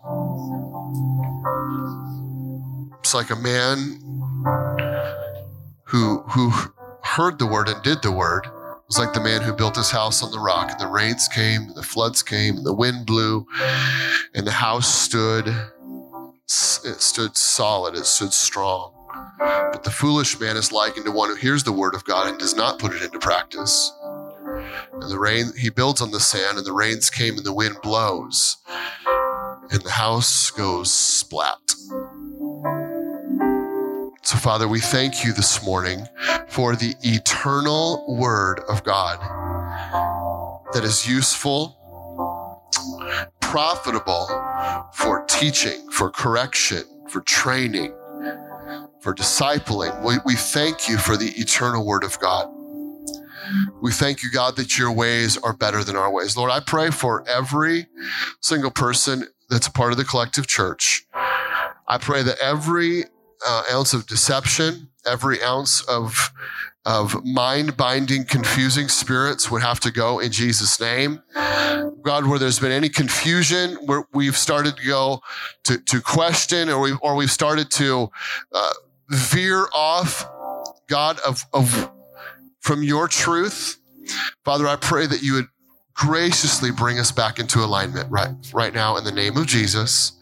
[2.99, 3.77] It's like a man
[5.85, 6.51] who who
[7.01, 8.45] heard the word and did the word.
[8.45, 10.69] It was like the man who built his house on the rock.
[10.69, 13.47] And the rains came, the floods came, the wind blew,
[14.35, 15.45] and the house stood
[16.47, 18.91] it stood solid, it stood strong.
[19.39, 22.37] But the foolish man is likened to one who hears the word of God and
[22.37, 23.91] does not put it into practice.
[24.93, 27.77] And the rain, he builds on the sand, and the rains came, and the wind
[27.81, 28.57] blows,
[29.71, 31.59] and the house goes splat.
[34.21, 36.07] So, Father, we thank you this morning
[36.47, 39.19] for the eternal word of God
[40.73, 41.77] that is useful
[43.53, 44.25] profitable
[44.93, 47.93] for teaching, for correction, for training,
[48.99, 50.03] for discipling.
[50.03, 52.51] We, we thank you for the eternal word of God.
[53.79, 56.35] We thank you, God, that your ways are better than our ways.
[56.35, 57.85] Lord, I pray for every
[58.41, 61.05] single person that's a part of the collective church.
[61.87, 63.03] I pray that every
[63.45, 66.31] uh, ounce of deception, every ounce of
[66.85, 71.21] of mind binding, confusing spirits would have to go in Jesus' name.
[72.01, 75.21] God, where there's been any confusion, where we've started to go
[75.63, 78.11] to, to question or, we, or we've started to
[78.51, 78.73] uh,
[79.09, 80.27] veer off,
[80.87, 81.89] God, of, of
[82.59, 83.79] from your truth.
[84.43, 85.47] Father, I pray that you would
[85.93, 90.13] graciously bring us back into alignment right, right now in the name of Jesus.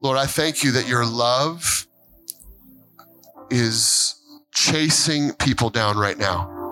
[0.00, 1.86] Lord, I thank you that your love
[3.50, 4.21] is
[4.52, 6.62] chasing people down right now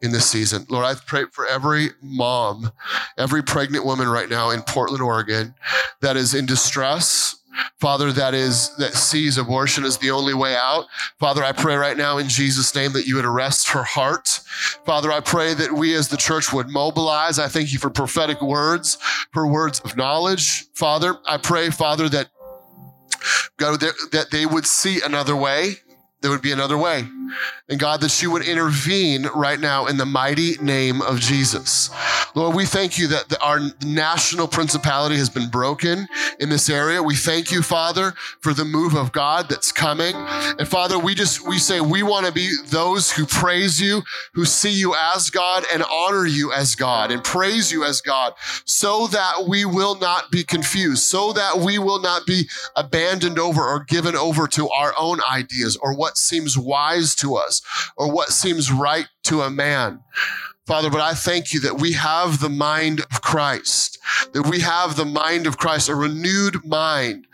[0.00, 0.64] in this season.
[0.68, 2.70] Lord, I pray for every mom,
[3.16, 5.54] every pregnant woman right now in Portland, Oregon
[6.00, 7.34] that is in distress.
[7.80, 10.86] Father, that is, that sees abortion as the only way out.
[11.18, 14.28] Father, I pray right now in Jesus' name that you would arrest her heart.
[14.84, 17.40] Father, I pray that we as the church would mobilize.
[17.40, 18.98] I thank you for prophetic words,
[19.32, 20.66] for words of knowledge.
[20.74, 22.28] Father, I pray, Father, that
[23.56, 25.78] God, that they would see another way
[26.20, 27.06] there would be another way.
[27.68, 31.90] And God, that you would intervene right now in the mighty name of Jesus.
[32.34, 36.06] Lord, we thank you that our national principality has been broken
[36.40, 37.02] in this area.
[37.02, 40.14] We thank you, Father, for the move of God that's coming.
[40.14, 44.02] And Father, we just, we say we want to be those who praise you,
[44.34, 48.34] who see you as God and honor you as God and praise you as God
[48.64, 53.62] so that we will not be confused, so that we will not be abandoned over
[53.62, 57.62] or given over to our own ideas or what seems wise to us
[57.96, 60.00] or what seems right to a man.
[60.68, 63.98] Father, but I thank you that we have the mind of Christ,
[64.34, 67.26] that we have the mind of Christ, a renewed mind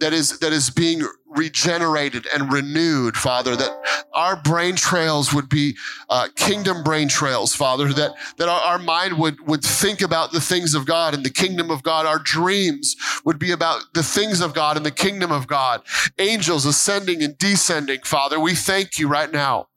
[0.00, 5.74] that is, that is being regenerated and renewed, Father, that our brain trails would be
[6.10, 10.40] uh, kingdom brain trails, Father, that, that our, our mind would, would think about the
[10.42, 12.04] things of God and the kingdom of God.
[12.04, 15.80] Our dreams would be about the things of God and the kingdom of God.
[16.18, 18.38] Angels ascending and descending, Father.
[18.38, 19.68] We thank you right now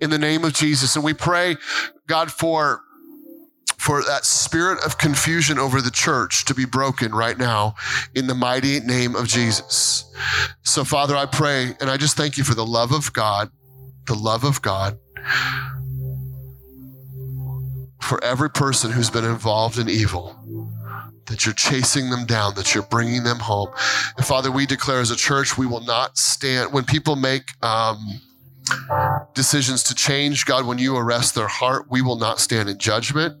[0.00, 0.96] in the name of Jesus.
[0.96, 1.56] And we pray,
[2.12, 2.82] God, for
[3.78, 7.74] for that spirit of confusion over the church to be broken right now
[8.14, 10.04] in the mighty name of Jesus.
[10.62, 13.50] So, Father, I pray and I just thank you for the love of God,
[14.06, 14.98] the love of God
[18.02, 20.36] for every person who's been involved in evil.
[21.26, 23.70] That you're chasing them down, that you're bringing them home.
[24.18, 26.74] And Father, we declare as a church, we will not stand.
[26.74, 28.20] When people make um,
[29.34, 30.44] decisions to change.
[30.44, 33.36] God, when you arrest their heart, we will not stand in judgment.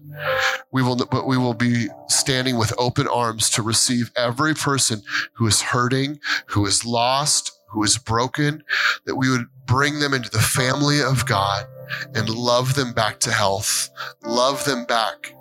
[0.70, 5.02] We will, but we will be standing with open arms to receive every person
[5.34, 8.62] who is hurting, who is lost, who is broken,
[9.06, 11.66] that we would bring them into the family of God
[12.14, 13.90] and love them back to health,
[14.24, 15.34] love them back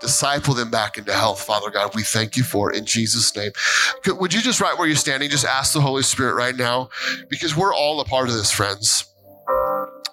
[0.00, 1.94] disciple them back into health, Father God.
[1.94, 3.52] We thank you for it in Jesus' name.
[4.06, 6.90] Would you just right where you're standing, just ask the Holy Spirit right now?
[7.28, 9.13] Because we're all a part of this, friends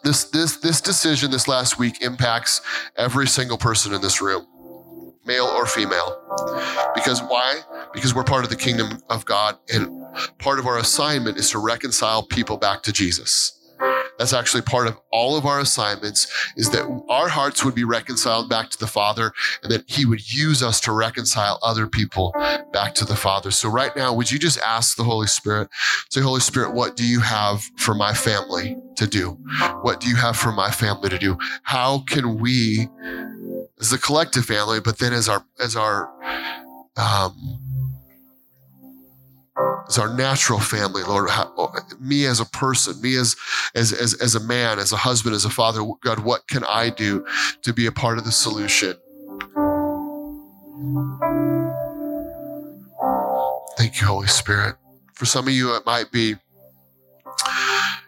[0.04, 2.62] this this this decision this last week impacts
[2.98, 4.48] every single person in this room
[5.26, 6.18] male or female.
[6.96, 7.62] Because why?
[7.94, 9.90] Because we're part of the kingdom of god and
[10.40, 13.61] part of our assignment is to reconcile people back to jesus
[14.22, 18.48] that's actually part of all of our assignments is that our hearts would be reconciled
[18.48, 22.32] back to the Father and that He would use us to reconcile other people
[22.72, 23.50] back to the Father.
[23.50, 25.70] So right now, would you just ask the Holy Spirit,
[26.12, 29.40] say, Holy Spirit, what do you have for my family to do?
[29.82, 31.36] What do you have for my family to do?
[31.64, 32.90] How can we,
[33.80, 36.12] as a collective family, but then as our, as our,
[36.96, 37.71] um,
[39.88, 43.36] as our natural family, Lord, how, me as a person, me as,
[43.76, 46.90] as, as, as a man, as a husband, as a father, God, what can I
[46.90, 47.26] do
[47.64, 48.96] to be a part of the solution?
[53.78, 54.76] Thank you, Holy Spirit.
[55.14, 56.36] For some of you, it might be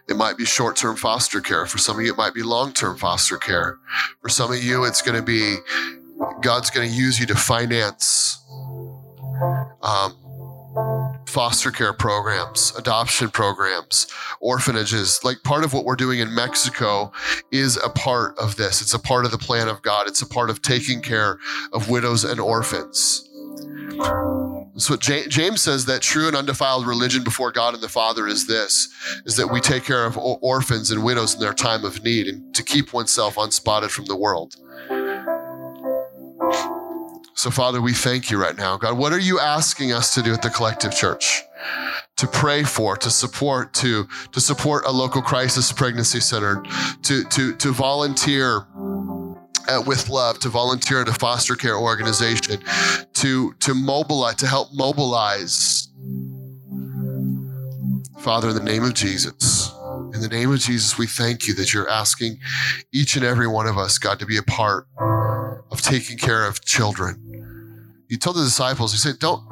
[0.06, 1.66] it might be short term foster care.
[1.66, 3.78] For some of you, it might be long term foster care.
[4.20, 5.56] For some of you, it's going to be
[6.42, 8.42] God's going to use you to finance
[9.82, 10.16] um,
[11.34, 14.06] foster care programs, adoption programs,
[14.38, 15.18] orphanages.
[15.24, 17.10] Like part of what we're doing in Mexico
[17.50, 18.80] is a part of this.
[18.80, 20.06] It's a part of the plan of God.
[20.06, 21.40] It's a part of taking care
[21.72, 23.28] of widows and orphans.
[24.76, 28.88] So James says that true and undefiled religion before God and the Father is this,
[29.24, 32.54] is that we take care of orphans and widows in their time of need and
[32.54, 34.54] to keep oneself unspotted from the world.
[37.34, 38.76] So, Father, we thank you right now.
[38.76, 41.42] God, what are you asking us to do at the collective church?
[42.18, 46.62] To pray for, to support, to, to support a local crisis pregnancy center,
[47.02, 48.66] to, to, to volunteer
[49.68, 52.62] at with love to volunteer at a foster care organization
[53.14, 55.88] to to mobilize to help mobilize
[58.18, 59.72] father in the name of jesus
[60.12, 62.38] in the name of jesus we thank you that you're asking
[62.92, 66.62] each and every one of us god to be a part of taking care of
[66.64, 67.23] children
[68.08, 69.42] he told the disciples, he said, Don't,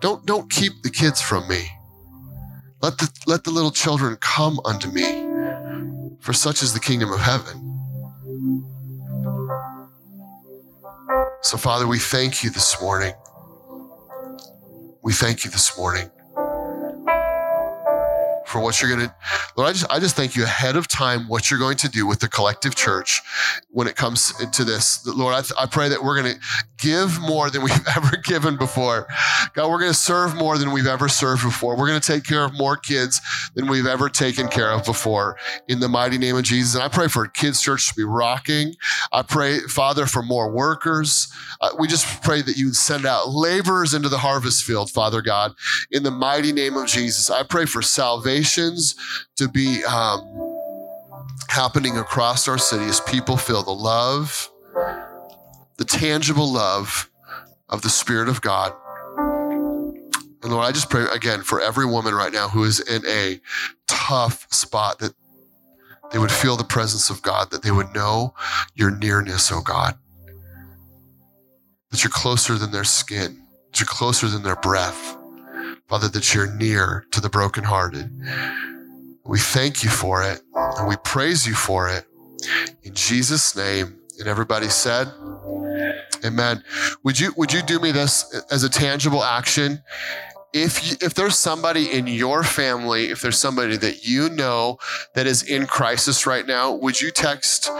[0.00, 1.66] don't, don't keep the kids from me.
[2.80, 5.02] Let the, let the little children come unto me,
[6.20, 7.64] for such is the kingdom of heaven.
[11.42, 13.14] So, Father, we thank you this morning.
[15.02, 16.10] We thank you this morning
[18.48, 19.14] for what you're going to
[19.56, 22.06] Lord I just I just thank you ahead of time what you're going to do
[22.06, 23.20] with the collective church
[23.70, 26.40] when it comes to this Lord I, th- I pray that we're going to
[26.78, 29.06] give more than we've ever given before.
[29.54, 31.76] God we're going to serve more than we've ever served before.
[31.76, 33.20] We're going to take care of more kids
[33.54, 35.36] than we've ever taken care of before.
[35.68, 36.74] In the mighty name of Jesus.
[36.74, 38.74] And I pray for kids church to be rocking.
[39.12, 41.32] I pray Father for more workers.
[41.60, 45.52] Uh, we just pray that you send out laborers into the harvest field Father God.
[45.90, 47.30] In the mighty name of Jesus.
[47.30, 48.94] I pray for salvations
[49.36, 50.20] to be um,
[51.48, 54.50] happening across our city as people feel the love,
[55.78, 57.10] the tangible love
[57.68, 58.74] of the Spirit of God.
[60.42, 63.40] And Lord, I just pray again for every woman right now who is in a
[63.86, 65.14] tough spot that
[66.12, 68.34] they would feel the presence of God, that they would know
[68.74, 69.96] your nearness, oh God.
[71.90, 75.16] That you're closer than their skin, that you're closer than their breath.
[75.88, 78.10] Father, that you're near to the brokenhearted.
[79.24, 82.04] We thank you for it and we praise you for it.
[82.82, 83.94] In Jesus' name.
[84.18, 85.06] And everybody said,
[86.24, 86.62] Amen.
[87.04, 89.82] Would you would you do me this as a tangible action?
[90.54, 94.78] If you, if there's somebody in your family, if there's somebody that you know
[95.14, 97.70] that is in crisis right now, would you text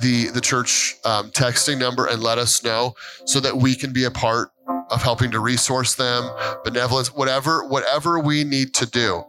[0.00, 2.94] the the church um, texting number and let us know
[3.24, 4.50] so that we can be a part
[4.90, 6.28] of helping to resource them,
[6.64, 9.24] benevolence, whatever whatever we need to do.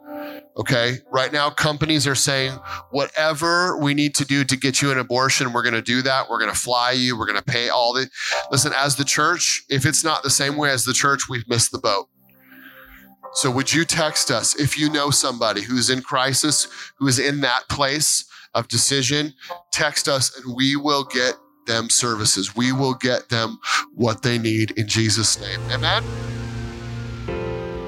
[0.58, 1.00] Okay.
[1.12, 2.54] Right now, companies are saying,
[2.92, 6.30] whatever we need to do to get you an abortion, we're going to do that.
[6.30, 7.18] We're going to fly you.
[7.18, 8.10] We're going to pay all the.
[8.52, 11.72] Listen, as the church, if it's not the same way as the church, we've missed
[11.72, 12.08] the boat.
[13.34, 17.42] So, would you text us if you know somebody who's in crisis, who is in
[17.42, 19.34] that place of decision?
[19.74, 21.36] Text us and we will get
[21.68, 22.56] them services.
[22.56, 23.60] We will get them
[23.94, 25.60] what they need in Jesus' name.
[25.70, 26.04] Amen.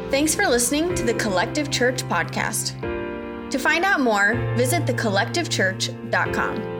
[0.10, 2.80] Thanks for listening to the Collective Church podcast.
[3.52, 6.77] To find out more, visit thecollectivechurch.com.